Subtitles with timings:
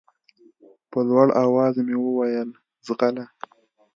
[0.91, 2.49] په لوړ اواز مې وويل
[2.85, 3.25] ځغله.